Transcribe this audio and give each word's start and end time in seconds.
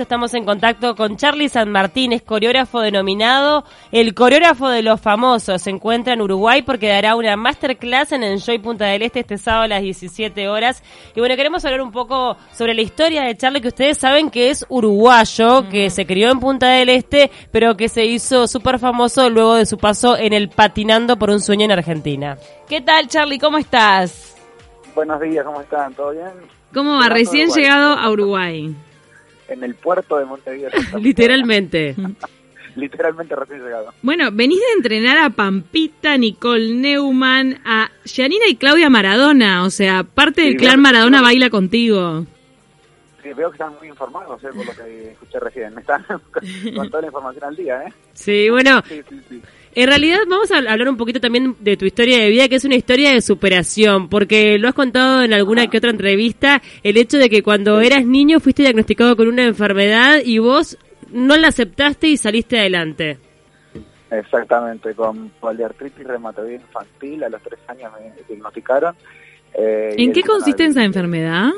estamos 0.00 0.34
en 0.34 0.44
contacto 0.44 0.96
con 0.96 1.16
Charlie 1.16 1.48
San 1.48 1.70
Martín, 1.70 2.12
es 2.12 2.22
coreógrafo 2.22 2.80
denominado 2.80 3.64
el 3.92 4.14
coreógrafo 4.14 4.68
de 4.68 4.82
los 4.82 5.00
famosos. 5.00 5.62
Se 5.62 5.70
encuentra 5.70 6.14
en 6.14 6.22
Uruguay 6.22 6.62
porque 6.62 6.88
dará 6.88 7.14
una 7.14 7.36
masterclass 7.36 8.12
en 8.12 8.24
Enjoy 8.24 8.58
Punta 8.58 8.86
del 8.86 9.02
Este 9.02 9.20
este 9.20 9.38
sábado 9.38 9.64
a 9.64 9.68
las 9.68 9.82
17 9.82 10.48
horas. 10.48 10.82
Y 11.14 11.20
bueno, 11.20 11.36
queremos 11.36 11.64
hablar 11.64 11.82
un 11.82 11.92
poco 11.92 12.36
sobre 12.52 12.74
la 12.74 12.82
historia 12.82 13.22
de 13.22 13.36
Charlie, 13.36 13.60
que 13.60 13.68
ustedes 13.68 13.98
saben 13.98 14.30
que 14.30 14.50
es 14.50 14.66
uruguayo, 14.68 15.68
que 15.68 15.90
se 15.90 16.06
crió 16.06 16.30
en 16.30 16.40
Punta 16.40 16.68
del 16.68 16.88
Este, 16.88 17.30
pero 17.50 17.76
que 17.76 17.88
se 17.88 18.04
hizo 18.04 18.48
súper 18.48 18.78
famoso 18.78 19.28
luego 19.30 19.54
de 19.54 19.66
su 19.66 19.78
paso 19.78 20.16
en 20.16 20.32
el 20.32 20.48
Patinando 20.48 21.18
por 21.18 21.30
un 21.30 21.40
Sueño 21.40 21.66
en 21.66 21.72
Argentina. 21.72 22.38
¿Qué 22.68 22.80
tal, 22.80 23.06
Charlie? 23.08 23.38
¿Cómo 23.38 23.58
estás? 23.58 24.36
Buenos 24.94 25.20
días, 25.20 25.44
¿cómo 25.44 25.60
están? 25.60 25.94
¿Todo 25.94 26.10
bien? 26.10 26.30
¿Cómo 26.72 26.98
va? 26.98 27.08
Recién 27.08 27.50
llegado 27.50 27.94
a 27.94 28.10
Uruguay. 28.10 28.74
En 29.50 29.64
el 29.64 29.74
puerto 29.74 30.16
de 30.16 30.24
Montevideo. 30.24 30.70
Literalmente. 31.00 31.94
Literalmente 32.76 33.34
recién 33.34 33.62
llegado. 33.62 33.92
Bueno, 34.00 34.30
venís 34.32 34.60
de 34.60 34.72
entrenar 34.76 35.18
a 35.18 35.30
Pampita, 35.30 36.16
Nicole 36.16 36.72
Neumann, 36.72 37.60
a 37.64 37.90
Janina 38.06 38.46
y 38.48 38.56
Claudia 38.56 38.88
Maradona. 38.88 39.64
O 39.64 39.70
sea, 39.70 40.04
parte 40.04 40.42
del 40.42 40.56
clan 40.56 40.80
Maradona 40.80 41.20
baila 41.20 41.50
contigo. 41.50 42.24
Sí, 43.22 43.32
veo 43.32 43.50
que 43.50 43.56
están 43.56 43.74
muy 43.78 43.88
informados, 43.88 44.42
eh, 44.44 44.48
por 44.54 44.64
lo 44.64 44.72
que 44.72 45.10
escuché 45.10 45.40
recién. 45.40 45.78
Están 45.78 46.06
con 46.76 46.88
toda 46.88 47.00
la 47.02 47.08
información 47.08 47.44
al 47.44 47.56
día, 47.56 47.82
¿eh? 47.82 47.92
Sí, 48.14 48.48
bueno. 48.48 48.82
Sí, 48.88 49.02
sí, 49.08 49.20
sí. 49.28 49.42
En 49.74 49.86
realidad 49.86 50.18
vamos 50.28 50.50
a 50.50 50.58
hablar 50.58 50.88
un 50.88 50.96
poquito 50.96 51.20
también 51.20 51.54
de 51.60 51.76
tu 51.76 51.84
historia 51.84 52.18
de 52.18 52.28
vida, 52.28 52.48
que 52.48 52.56
es 52.56 52.64
una 52.64 52.74
historia 52.74 53.12
de 53.12 53.20
superación, 53.20 54.08
porque 54.08 54.58
lo 54.58 54.68
has 54.68 54.74
contado 54.74 55.22
en 55.22 55.32
alguna 55.32 55.68
que 55.68 55.78
otra 55.78 55.90
entrevista, 55.90 56.60
el 56.82 56.96
hecho 56.96 57.18
de 57.18 57.30
que 57.30 57.44
cuando 57.44 57.80
eras 57.80 58.04
niño 58.04 58.40
fuiste 58.40 58.62
diagnosticado 58.62 59.16
con 59.16 59.28
una 59.28 59.44
enfermedad 59.44 60.18
y 60.24 60.38
vos 60.38 60.76
no 61.12 61.36
la 61.36 61.48
aceptaste 61.48 62.08
y 62.08 62.16
saliste 62.16 62.58
adelante. 62.58 63.18
Exactamente, 64.10 64.92
con 64.94 65.28
poliartritis 65.40 66.04
reumatoide 66.04 66.54
infantil, 66.54 67.22
a 67.22 67.28
los 67.28 67.40
tres 67.40 67.60
años 67.68 67.92
me 67.92 68.12
diagnosticaron. 68.28 68.96
Eh, 69.54 69.94
¿En 69.96 70.12
qué 70.12 70.22
consiste 70.22 70.64
esa 70.64 70.82
enfermedad? 70.82 71.50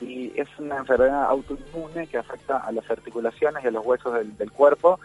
Y 0.00 0.32
es 0.36 0.48
una 0.58 0.78
enfermedad 0.78 1.24
autoinmune 1.24 2.06
que 2.06 2.18
afecta 2.18 2.58
a 2.58 2.70
las 2.70 2.88
articulaciones 2.88 3.64
y 3.64 3.66
a 3.66 3.70
los 3.72 3.84
huesos 3.84 4.14
del 4.38 4.52
cuerpo 4.52 5.00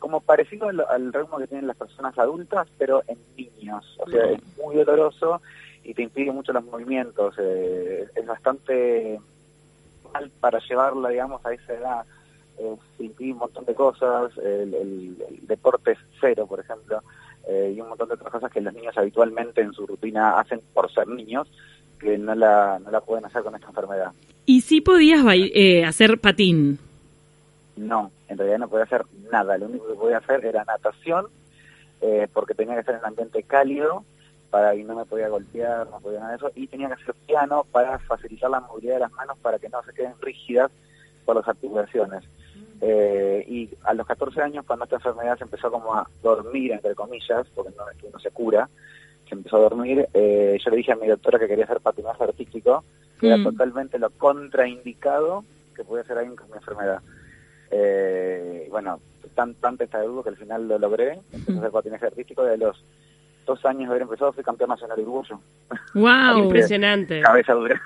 como 0.00 0.20
parecido 0.20 0.68
al, 0.68 0.80
al 0.80 1.12
que 1.12 1.46
tienen 1.46 1.68
las 1.68 1.76
personas 1.76 2.18
adultas, 2.18 2.66
pero 2.76 3.04
en 3.06 3.18
niños. 3.36 3.84
O 3.98 4.10
sea, 4.10 4.24
es 4.24 4.40
muy 4.56 4.74
doloroso 4.76 5.40
y 5.84 5.94
te 5.94 6.02
impide 6.02 6.32
mucho 6.32 6.52
los 6.52 6.64
movimientos. 6.64 7.34
Eh, 7.38 8.08
es 8.14 8.26
bastante 8.26 9.20
mal 10.12 10.30
para 10.40 10.58
llevarla, 10.58 11.10
digamos, 11.10 11.44
a 11.46 11.52
esa 11.52 11.74
edad. 11.74 12.04
Eh, 12.58 12.76
se 12.96 13.04
impide 13.04 13.32
un 13.32 13.38
montón 13.38 13.64
de 13.66 13.74
cosas, 13.74 14.36
el, 14.38 15.16
deporte 15.42 15.92
es 15.92 15.98
cero, 16.20 16.46
por 16.46 16.60
ejemplo, 16.60 17.02
eh, 17.46 17.72
y 17.76 17.80
un 17.80 17.88
montón 17.88 18.08
de 18.08 18.14
otras 18.14 18.32
cosas 18.32 18.50
que 18.50 18.60
los 18.60 18.74
niños 18.74 18.96
habitualmente 18.96 19.60
en 19.60 19.72
su 19.72 19.86
rutina 19.86 20.38
hacen 20.38 20.60
por 20.74 20.92
ser 20.92 21.08
niños, 21.08 21.48
que 21.98 22.18
no 22.18 22.34
la, 22.34 22.78
no 22.78 22.90
la 22.90 23.00
pueden 23.00 23.26
hacer 23.26 23.42
con 23.42 23.54
esta 23.54 23.68
enfermedad. 23.68 24.12
¿Y 24.46 24.62
si 24.62 24.80
podías 24.80 25.24
hacer 25.86 26.18
patín? 26.18 26.78
No, 27.76 28.10
en 28.30 28.38
realidad 28.38 28.58
no 28.58 28.68
podía 28.68 28.84
hacer 28.84 29.04
nada. 29.30 29.58
Lo 29.58 29.66
único 29.66 29.88
que 29.88 29.94
podía 29.94 30.18
hacer 30.18 30.44
era 30.46 30.64
natación, 30.64 31.26
eh, 32.00 32.28
porque 32.32 32.54
tenía 32.54 32.74
que 32.74 32.80
estar 32.80 32.94
en 32.94 33.00
un 33.00 33.06
ambiente 33.06 33.42
cálido 33.42 34.04
para 34.50 34.74
y 34.74 34.84
no 34.84 34.94
me 34.94 35.04
podía 35.04 35.28
golpear, 35.28 35.88
no 35.90 36.00
podía 36.00 36.20
nada 36.20 36.30
de 36.30 36.36
eso, 36.36 36.50
y 36.54 36.66
tenía 36.68 36.88
que 36.88 36.94
hacer 36.94 37.14
piano 37.26 37.66
para 37.70 37.98
facilitar 37.98 38.50
la 38.50 38.60
movilidad 38.60 38.94
de 38.94 39.00
las 39.00 39.12
manos 39.12 39.36
para 39.38 39.58
que 39.58 39.68
no 39.68 39.82
se 39.82 39.92
queden 39.92 40.14
rígidas 40.20 40.70
por 41.24 41.36
las 41.36 41.46
articulaciones. 41.46 42.24
Eh, 42.80 43.44
y 43.46 43.68
a 43.82 43.94
los 43.94 44.06
14 44.06 44.40
años, 44.42 44.64
cuando 44.64 44.84
esta 44.84 44.96
enfermedad 44.96 45.36
se 45.36 45.44
empezó 45.44 45.70
como 45.70 45.94
a 45.94 46.08
dormir, 46.22 46.72
entre 46.72 46.94
comillas, 46.94 47.46
porque 47.54 47.72
no, 47.76 47.84
no 48.12 48.18
se 48.20 48.30
cura, 48.30 48.68
se 49.28 49.34
empezó 49.34 49.56
a 49.56 49.60
dormir, 49.60 50.08
eh, 50.14 50.56
yo 50.64 50.70
le 50.70 50.76
dije 50.76 50.92
a 50.92 50.96
mi 50.96 51.08
doctora 51.08 51.38
que 51.38 51.48
quería 51.48 51.64
hacer 51.64 51.80
patinaje 51.80 52.24
artístico, 52.24 52.84
que 53.18 53.26
era 53.26 53.38
mm. 53.38 53.44
totalmente 53.44 53.98
lo 53.98 54.10
contraindicado 54.10 55.44
que 55.74 55.84
podía 55.84 56.02
hacer 56.02 56.18
alguien 56.18 56.36
con 56.36 56.48
mi 56.48 56.56
enfermedad. 56.56 57.02
Eh, 57.70 58.66
bueno, 58.70 59.00
tan, 59.34 59.54
tanto 59.54 59.84
está 59.84 60.00
de 60.00 60.06
duda 60.06 60.22
que 60.24 60.28
al 60.30 60.36
final 60.36 60.68
lo 60.68 60.78
logré. 60.78 61.20
Empecé 61.32 61.52
a 61.52 61.58
hacer 61.58 61.70
patinaje 61.70 62.06
artístico 62.06 62.44
de 62.44 62.58
los 62.58 62.84
dos 63.46 63.64
años 63.64 63.82
de 63.82 63.86
haber 63.86 64.02
empezado, 64.02 64.32
fui 64.32 64.44
campeón 64.44 64.70
nacional 64.70 64.96
de 64.96 65.02
uruguayo. 65.02 65.40
¡Wow! 65.94 66.44
Impresionante. 66.44 67.20
Cabeza 67.20 67.54
dura. 67.54 67.80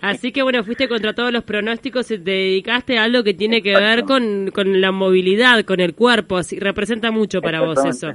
Así 0.00 0.32
que 0.32 0.42
bueno, 0.42 0.62
fuiste 0.64 0.88
contra 0.88 1.14
todos 1.14 1.32
los 1.32 1.44
pronósticos 1.44 2.10
y 2.10 2.18
te 2.18 2.30
dedicaste 2.30 2.98
a 2.98 3.04
algo 3.04 3.24
que 3.24 3.34
tiene 3.34 3.62
que 3.62 3.74
ver 3.74 4.04
con, 4.04 4.50
con 4.52 4.80
la 4.80 4.92
movilidad, 4.92 5.64
con 5.64 5.80
el 5.80 5.94
cuerpo, 5.94 6.36
así 6.36 6.58
representa 6.58 7.10
mucho 7.10 7.40
para 7.40 7.62
vos 7.62 7.84
eso. 7.84 8.12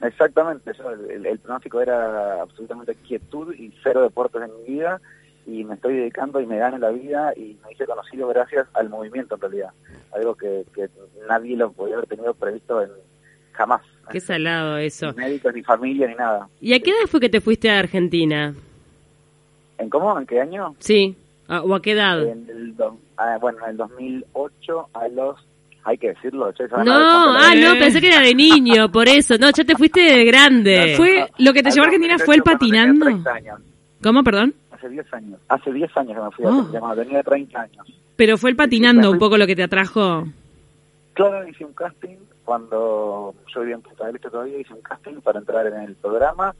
Exactamente, 0.00 0.72
el, 1.10 1.26
el, 1.26 1.38
pronóstico 1.38 1.80
era 1.80 2.42
absolutamente 2.42 2.96
quietud 2.96 3.54
y 3.54 3.72
cero 3.84 4.02
deportes 4.02 4.42
en 4.42 4.50
mi 4.56 4.78
vida 4.78 5.00
y 5.46 5.64
me 5.64 5.74
estoy 5.74 5.96
dedicando 5.96 6.40
y 6.40 6.46
me 6.46 6.58
gano 6.58 6.78
la 6.78 6.90
vida 6.90 7.32
y 7.36 7.58
me 7.64 7.72
hice 7.72 7.86
conocido 7.86 8.28
gracias 8.28 8.66
al 8.74 8.88
movimiento 8.88 9.34
en 9.34 9.40
realidad, 9.40 9.70
algo 10.14 10.34
que, 10.34 10.64
nadie 11.28 11.56
lo 11.56 11.72
podía 11.72 11.96
haber 11.96 12.08
tenido 12.08 12.34
previsto 12.34 12.82
en 12.82 12.90
jamás. 13.52 13.82
Qué 14.10 14.20
salado 14.20 14.76
eso. 14.78 15.12
Ni 15.12 15.24
médicos, 15.24 15.54
ni 15.54 15.62
familia, 15.62 16.06
ni 16.08 16.14
nada. 16.14 16.48
¿Y 16.60 16.74
a 16.74 16.80
qué 16.80 16.90
edad 16.90 17.06
fue 17.08 17.20
que 17.20 17.28
te 17.28 17.40
fuiste 17.40 17.70
a 17.70 17.78
Argentina? 17.78 18.54
¿En 19.78 19.90
cómo? 19.90 20.18
¿En 20.18 20.26
qué 20.26 20.40
año? 20.40 20.74
Sí, 20.78 21.16
¿o 21.48 21.74
a 21.74 21.82
qué 21.82 21.92
edad? 21.92 22.22
En 22.22 22.48
el 22.48 22.74
ah, 23.16 23.38
bueno, 23.40 23.58
en 23.64 23.70
el 23.70 23.76
2008 23.76 24.88
a 24.94 25.08
los 25.08 25.38
hay 25.84 25.98
que 25.98 26.08
decirlo. 26.08 26.52
no, 26.84 27.36
ah, 27.36 27.54
no, 27.56 27.78
pensé 27.78 28.00
que 28.00 28.08
era 28.08 28.20
de 28.20 28.34
niño, 28.34 28.88
por 28.92 29.08
eso. 29.08 29.36
No, 29.38 29.50
ya 29.50 29.64
te 29.64 29.74
fuiste 29.74 30.00
de 30.00 30.24
grande. 30.24 30.94
fue 30.96 31.28
Lo 31.38 31.52
que 31.52 31.62
te 31.62 31.70
llevó 31.70 31.84
a 31.84 31.86
Argentina 31.86 32.18
fue 32.18 32.36
el 32.36 32.42
patinando. 32.42 33.06
¿Cómo, 34.02 34.22
perdón? 34.22 34.54
Hace 34.82 34.88
10 34.88 35.14
años. 35.14 35.40
Hace 35.48 35.72
10 35.72 35.96
años 35.96 36.16
que 36.16 36.22
me 36.22 36.30
fui 36.30 36.44
a 36.44 36.48
oh. 36.48 36.72
llamado, 36.72 37.02
tenía 37.02 37.22
30 37.22 37.60
años. 37.60 37.86
Pero 38.16 38.36
fue 38.36 38.50
el 38.50 38.56
patinando 38.56 39.10
un 39.10 39.18
poco 39.18 39.38
lo 39.38 39.46
que 39.46 39.56
te 39.56 39.62
atrajo. 39.62 40.24
Claro, 41.14 41.46
hice 41.46 41.64
un 41.64 41.72
casting 41.72 42.16
cuando 42.44 43.34
yo 43.54 43.60
vivía 43.60 43.76
en 43.76 43.82
Punta 43.82 44.06
del 44.06 44.16
Este 44.16 44.30
todavía, 44.30 44.58
hice 44.58 44.74
un 44.74 44.82
casting 44.82 45.20
para 45.20 45.38
entrar 45.38 45.66
en 45.66 45.74
el 45.74 45.94
programa 45.94 46.54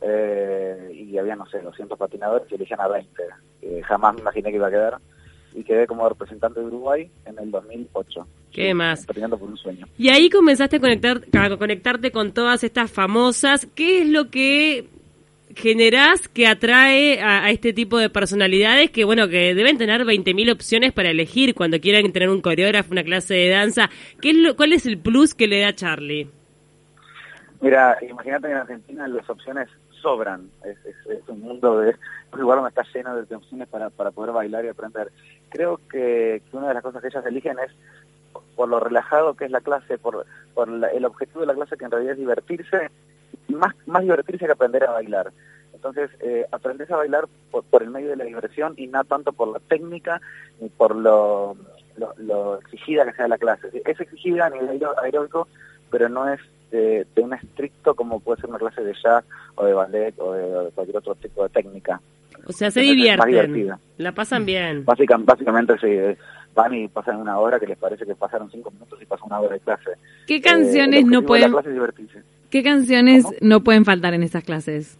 eh, 0.00 0.92
y 0.94 1.18
había, 1.18 1.36
no 1.36 1.46
sé, 1.46 1.60
200 1.60 1.98
patinadores 1.98 2.46
que 2.48 2.54
elegían 2.54 2.80
a 2.80 2.88
20. 2.88 3.22
jamás 3.82 4.14
me 4.14 4.20
imaginé 4.20 4.50
que 4.50 4.56
iba 4.56 4.68
a 4.68 4.70
quedar 4.70 4.98
y 5.54 5.64
quedé 5.64 5.86
como 5.86 6.08
representante 6.08 6.60
de 6.60 6.66
Uruguay 6.66 7.10
en 7.26 7.38
el 7.38 7.50
2008. 7.50 8.26
¿Qué 8.52 8.74
más? 8.74 9.04
Patinando 9.04 9.38
por 9.38 9.48
un 9.48 9.56
sueño. 9.56 9.86
Y 9.98 10.08
ahí 10.08 10.30
comenzaste 10.30 10.76
a, 10.76 10.80
conectar, 10.80 11.20
a 11.32 11.56
conectarte 11.56 12.10
con 12.10 12.32
todas 12.32 12.64
estas 12.64 12.90
famosas. 12.90 13.66
¿Qué 13.74 14.02
es 14.02 14.08
lo 14.08 14.30
que 14.30 14.88
generás 15.58 16.28
que 16.28 16.46
atrae 16.46 17.20
a, 17.20 17.50
este 17.50 17.72
tipo 17.72 17.98
de 17.98 18.08
personalidades 18.08 18.90
que, 18.90 19.04
bueno, 19.04 19.28
que 19.28 19.54
deben 19.54 19.76
tener 19.76 20.02
20.000 20.02 20.52
opciones 20.52 20.92
para 20.92 21.10
elegir 21.10 21.54
cuando 21.54 21.80
quieran 21.80 22.10
tener 22.12 22.30
un 22.30 22.40
coreógrafo, 22.40 22.92
una 22.92 23.02
clase 23.02 23.34
de 23.34 23.50
danza? 23.50 23.90
¿Qué 24.20 24.30
es 24.30 24.36
lo, 24.36 24.56
¿Cuál 24.56 24.72
es 24.72 24.86
el 24.86 24.98
plus 24.98 25.34
que 25.34 25.48
le 25.48 25.60
da 25.60 25.74
Charlie? 25.74 26.30
Mira, 27.60 27.98
imagínate 28.08 28.46
que 28.46 28.52
en 28.52 28.58
Argentina 28.58 29.08
las 29.08 29.28
opciones 29.28 29.68
sobran. 30.00 30.48
Es, 30.64 30.78
un 31.28 31.40
mundo 31.40 31.80
de 31.80 31.96
un 32.32 32.40
lugar 32.40 32.58
donde 32.58 32.70
está 32.70 32.84
lleno 32.94 33.20
de 33.20 33.34
opciones 33.34 33.68
para, 33.68 33.90
para 33.90 34.12
poder 34.12 34.32
bailar 34.32 34.64
y 34.64 34.68
aprender. 34.68 35.10
Creo 35.50 35.80
que, 35.90 36.40
una 36.52 36.68
de 36.68 36.74
las 36.74 36.82
cosas 36.82 37.02
que 37.02 37.08
ellas 37.08 37.26
eligen 37.26 37.56
es 37.58 37.72
por 38.54 38.68
lo 38.68 38.78
relajado 38.78 39.34
que 39.34 39.46
es 39.46 39.50
la 39.50 39.60
clase, 39.60 39.98
por, 39.98 40.24
por 40.54 40.68
el 40.68 41.04
objetivo 41.04 41.40
de 41.40 41.46
la 41.46 41.54
clase 41.54 41.76
que 41.76 41.84
en 41.84 41.90
realidad 41.90 42.12
es 42.12 42.18
divertirse 42.18 42.90
más, 43.48 43.74
más 43.86 44.02
divertirse 44.02 44.46
que 44.46 44.52
aprender 44.52 44.84
a 44.84 44.92
bailar. 44.92 45.32
Entonces, 45.74 46.10
eh, 46.20 46.44
aprendes 46.50 46.90
a 46.90 46.96
bailar 46.96 47.28
por, 47.50 47.82
el 47.82 47.90
medio 47.90 48.10
de 48.10 48.16
la 48.16 48.24
diversión 48.24 48.74
y 48.76 48.88
no 48.88 49.04
tanto 49.04 49.32
por 49.32 49.48
la 49.48 49.60
técnica 49.60 50.20
ni 50.60 50.68
por 50.68 50.96
lo, 50.96 51.56
lo, 52.16 52.58
exigida 52.58 53.04
que 53.04 53.12
sea 53.12 53.28
la 53.28 53.38
clase. 53.38 53.68
Es 53.84 54.00
exigida 54.00 54.46
a 54.46 54.50
nivel 54.50 54.80
aeróbico, 55.00 55.46
pero 55.88 56.08
no 56.08 56.28
es 56.28 56.40
de, 56.72 57.06
un 57.16 57.32
estricto 57.32 57.94
como 57.94 58.18
puede 58.18 58.40
ser 58.40 58.50
una 58.50 58.58
clase 58.58 58.82
de 58.82 58.92
jazz 58.92 59.24
o 59.54 59.64
de 59.64 59.72
ballet 59.72 60.14
o 60.18 60.32
de, 60.32 60.70
cualquier 60.72 60.96
otro 60.96 61.14
tipo 61.14 61.44
de 61.44 61.48
técnica. 61.50 62.00
O 62.46 62.52
sea, 62.52 62.72
se 62.72 62.80
divierten, 62.80 63.72
la 63.98 64.12
pasan 64.12 64.46
bien. 64.46 64.84
Básicamente, 64.84 65.32
básicamente 65.32 65.78
sí, 65.78 66.18
van 66.54 66.74
y 66.74 66.88
pasan 66.88 67.16
una 67.20 67.38
hora 67.38 67.60
que 67.60 67.66
les 67.66 67.78
parece 67.78 68.04
que 68.04 68.16
pasaron 68.16 68.50
cinco 68.50 68.72
minutos 68.72 69.00
y 69.00 69.06
pasan 69.06 69.28
una 69.28 69.40
hora 69.40 69.54
de 69.54 69.60
clase. 69.60 69.90
¿Qué 70.26 70.40
canciones 70.40 71.02
eh, 71.02 71.06
no 71.06 71.22
pueden... 71.22 71.52
¿Qué 72.50 72.62
canciones 72.62 73.26
no 73.40 73.60
pueden 73.60 73.84
faltar 73.84 74.14
en 74.14 74.22
estas 74.22 74.44
clases? 74.44 74.96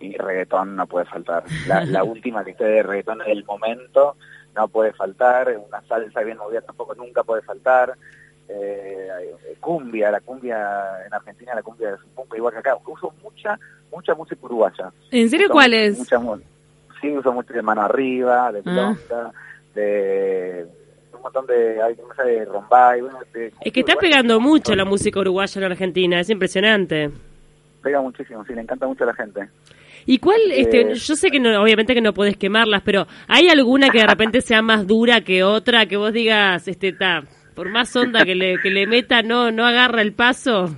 Y 0.00 0.16
reggaetón 0.16 0.76
no 0.76 0.86
puede 0.86 1.06
faltar. 1.06 1.44
La, 1.66 2.04
última 2.04 2.44
que 2.44 2.52
esté 2.52 2.64
de 2.64 2.82
reggaetón 2.82 3.20
el 3.26 3.44
momento 3.44 4.16
no 4.54 4.68
puede 4.68 4.92
faltar. 4.92 5.56
Una 5.68 5.82
salsa 5.82 6.20
bien 6.20 6.38
movida 6.38 6.60
tampoco 6.60 6.94
nunca 6.94 7.22
puede 7.24 7.42
faltar. 7.42 7.94
Eh, 8.48 9.08
cumbia, 9.58 10.10
la 10.10 10.20
cumbia 10.20 11.04
en 11.04 11.12
Argentina, 11.12 11.54
la 11.54 11.62
cumbia 11.62 11.94
es 11.94 12.02
un 12.04 12.10
poco 12.10 12.36
igual 12.36 12.52
que 12.52 12.60
acá. 12.60 12.76
Uso 12.86 13.12
mucha, 13.22 13.58
mucha 13.90 14.14
música 14.14 14.38
uruguaya. 14.42 14.92
¿En 15.10 15.28
serio 15.28 15.48
cuál 15.50 15.74
es? 15.74 15.98
sí, 17.00 17.16
uso 17.16 17.32
mucho 17.32 17.52
de 17.52 17.62
mano 17.62 17.82
arriba, 17.82 18.52
de 18.52 18.60
ah. 18.60 18.62
pelota, 18.62 19.32
de 19.74 20.66
un 21.16 21.22
montón 21.22 21.46
de, 21.46 21.80
hay 21.82 21.94
mesa 22.08 22.22
de 22.22 22.44
rombay. 22.44 23.00
Bueno, 23.00 23.18
este, 23.22 23.52
Es 23.60 23.72
que 23.72 23.80
está 23.80 23.96
pegando 23.96 24.38
mucho 24.40 24.74
la 24.76 24.84
música 24.84 25.20
uruguaya 25.20 25.60
en 25.60 25.70
Argentina, 25.72 26.20
es 26.20 26.30
impresionante. 26.30 27.10
Pega 27.82 28.00
muchísimo, 28.00 28.44
sí, 28.44 28.54
le 28.54 28.60
encanta 28.62 28.86
mucho 28.86 29.04
a 29.04 29.08
la 29.08 29.14
gente. 29.14 29.48
¿Y 30.06 30.18
cuál, 30.18 30.40
este, 30.52 30.92
Eh, 30.92 30.94
yo 30.94 31.16
sé 31.16 31.30
que 31.30 31.40
no, 31.40 31.60
obviamente 31.60 31.92
que 31.94 32.00
no 32.00 32.12
podés 32.14 32.36
quemarlas, 32.36 32.82
pero 32.84 33.06
¿hay 33.26 33.48
alguna 33.48 33.90
que 33.90 33.98
de 33.98 34.06
repente 34.06 34.40
sea 34.40 34.62
más 34.62 34.86
dura 34.86 35.20
que 35.22 35.42
otra, 35.42 35.86
que 35.86 35.96
vos 35.96 36.12
digas, 36.12 36.68
este, 36.68 36.92
ta, 36.92 37.22
por 37.54 37.68
más 37.70 37.94
onda 37.96 38.24
que 38.24 38.34
le, 38.36 38.58
que 38.60 38.70
le 38.70 38.86
meta, 38.86 39.22
no, 39.22 39.50
no 39.50 39.66
agarra 39.66 40.02
el 40.02 40.12
paso? 40.12 40.76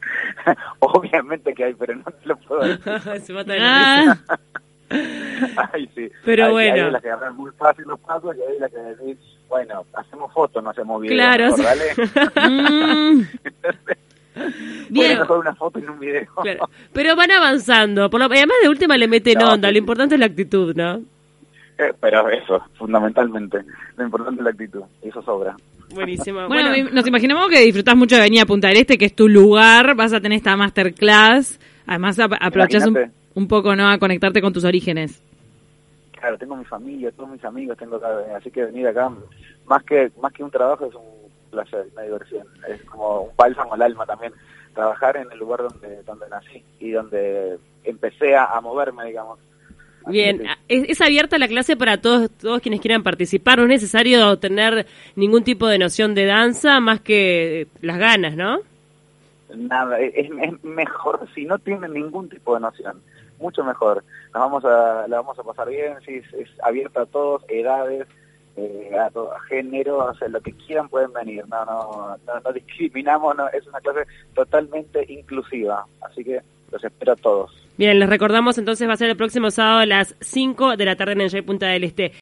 Obviamente 0.80 1.54
que 1.54 1.64
hay, 1.64 1.74
pero 1.74 1.94
no 1.96 2.04
te 2.04 2.26
lo 2.28 2.36
puedo 2.36 2.60
decir. 2.62 3.20
Se 3.22 3.32
mata 3.32 3.52
de 3.54 3.58
la 3.60 3.66
Ah, 3.66 4.00
risa. 4.02 4.40
Ay, 5.72 5.88
sí. 5.94 6.10
Pero 6.24 6.46
Hay- 6.46 6.52
bueno. 6.52 6.84
Hay 6.86 6.90
las 6.90 7.02
que 7.02 7.10
agarran 7.10 7.36
muy 7.36 7.50
fácil 7.58 7.84
los 7.86 8.00
pasos 8.00 8.36
y 8.36 8.40
hay 8.52 8.58
las 8.58 8.70
que 8.70 8.78
decís, 8.78 9.16
bueno, 9.48 9.84
hacemos 9.94 10.32
fotos, 10.32 10.62
no 10.62 10.70
hacemos 10.70 11.00
video. 11.02 11.16
Claro. 11.16 11.44
mejor, 11.46 11.64
dale. 11.64 12.48
mm, 12.50 13.22
bien. 14.90 15.18
mejor 15.18 15.38
una 15.38 15.54
foto 15.54 15.78
y 15.78 15.84
un 15.84 15.98
video. 15.98 16.26
Claro. 16.42 16.68
Pero 16.92 17.16
van 17.16 17.30
avanzando, 17.30 18.10
por 18.10 18.20
lo, 18.20 18.26
además 18.26 18.56
de 18.62 18.68
última 18.68 18.96
le 18.96 19.08
meten 19.08 19.38
No, 19.38 19.52
onda, 19.54 19.68
sí, 19.68 19.72
lo 19.74 19.78
importante 19.78 20.14
es 20.14 20.18
la 20.20 20.26
actitud, 20.26 20.74
¿no? 20.74 20.96
Eh, 21.78 21.92
Pero 22.00 22.28
eso, 22.28 22.62
fundamentalmente. 22.78 23.58
Lo 23.96 24.04
importante 24.04 24.40
es 24.40 24.44
la 24.44 24.50
actitud. 24.50 24.82
Y 25.02 25.08
eso 25.08 25.22
sobra. 25.22 25.56
Buenísimo. 25.94 26.46
Bueno, 26.46 26.70
Bueno, 26.70 26.90
nos 26.92 27.06
imaginamos 27.06 27.48
que 27.48 27.60
disfrutás 27.60 27.96
mucho 27.96 28.16
de 28.16 28.22
venir 28.22 28.42
a 28.42 28.46
Punta 28.46 28.68
del 28.68 28.76
Este, 28.76 28.98
que 28.98 29.06
es 29.06 29.14
tu 29.16 29.28
lugar, 29.28 29.94
vas 29.96 30.12
a 30.12 30.20
tener 30.20 30.36
esta 30.36 30.56
masterclass, 30.56 31.58
además 31.86 32.18
ap- 32.18 32.34
aprovechás 32.40 32.86
un. 32.86 33.10
Un 33.34 33.48
poco 33.48 33.74
no 33.76 33.88
a 33.88 33.98
conectarte 33.98 34.40
con 34.40 34.52
tus 34.52 34.64
orígenes. 34.64 35.22
Claro, 36.12 36.36
tengo 36.36 36.56
mi 36.56 36.64
familia, 36.64 37.10
todos 37.12 37.30
mis 37.30 37.44
amigos 37.44 37.78
tengo 37.78 37.96
acá, 37.96 38.08
así 38.36 38.50
que 38.50 38.64
venir 38.64 38.86
acá, 38.86 39.10
más 39.66 39.82
que 39.84 40.10
más 40.20 40.32
que 40.32 40.44
un 40.44 40.50
trabajo, 40.50 40.86
es 40.86 40.94
un 40.94 41.02
placer, 41.50 41.86
una 41.92 42.02
diversión. 42.02 42.46
Es 42.68 42.82
como 42.84 43.22
un 43.22 43.36
bálsamo 43.36 43.74
al 43.74 43.82
alma 43.82 44.04
también, 44.04 44.32
trabajar 44.74 45.16
en 45.16 45.30
el 45.32 45.38
lugar 45.38 45.62
donde 45.62 46.02
donde 46.02 46.28
nací 46.28 46.62
y 46.78 46.90
donde 46.90 47.58
empecé 47.84 48.36
a, 48.36 48.46
a 48.46 48.60
moverme, 48.60 49.06
digamos. 49.06 49.38
Así 50.04 50.12
bien, 50.12 50.42
es, 50.68 50.88
es 50.88 51.00
abierta 51.00 51.38
la 51.38 51.48
clase 51.48 51.76
para 51.76 52.00
todos, 52.00 52.30
todos 52.30 52.60
quienes 52.60 52.80
quieran 52.80 53.02
participar, 53.02 53.58
no 53.58 53.64
es 53.64 53.70
necesario 53.70 54.38
tener 54.38 54.86
ningún 55.16 55.44
tipo 55.44 55.68
de 55.68 55.78
noción 55.78 56.14
de 56.14 56.26
danza 56.26 56.80
más 56.80 57.00
que 57.00 57.66
las 57.80 57.98
ganas, 57.98 58.34
¿no? 58.36 58.60
Nada, 59.54 59.98
es, 60.00 60.14
es 60.16 60.64
mejor 60.64 61.26
si 61.34 61.44
no 61.44 61.58
tienen 61.58 61.92
ningún 61.92 62.28
tipo 62.28 62.54
de 62.54 62.60
noción, 62.60 63.00
mucho 63.40 63.64
mejor. 63.64 64.04
Nos 64.34 64.42
vamos 64.42 64.64
a, 64.64 65.06
la 65.08 65.16
vamos 65.16 65.38
a 65.38 65.42
pasar 65.42 65.68
bien, 65.68 65.94
sí, 66.04 66.16
es, 66.16 66.34
es 66.34 66.48
abierta 66.62 67.02
a 67.02 67.06
todos, 67.06 67.42
edades, 67.48 68.06
eh, 68.56 68.90
a, 68.98 69.10
todo, 69.10 69.30
género, 69.48 69.98
o 69.98 70.14
sea, 70.14 70.28
lo 70.28 70.40
que 70.40 70.52
quieran 70.52 70.88
pueden 70.88 71.12
venir, 71.12 71.44
no, 71.48 71.64
no, 71.64 72.16
no, 72.44 72.52
discriminamos, 72.54 73.36
no, 73.36 73.48
es 73.48 73.66
una 73.66 73.80
clase 73.80 74.06
totalmente 74.34 75.04
inclusiva, 75.12 75.84
así 76.02 76.24
que 76.24 76.40
los 76.70 76.84
espero 76.84 77.12
a 77.12 77.16
todos. 77.16 77.60
Bien, 77.80 77.98
les 77.98 78.10
recordamos 78.10 78.58
entonces 78.58 78.86
va 78.86 78.92
a 78.92 78.96
ser 78.96 79.08
el 79.08 79.16
próximo 79.16 79.50
sábado 79.50 79.78
a 79.78 79.86
las 79.86 80.14
5 80.20 80.76
de 80.76 80.84
la 80.84 80.96
tarde 80.96 81.12
en 81.12 81.30
J 81.30 81.42
Punta 81.42 81.66
del 81.68 81.84
Este. 81.84 82.12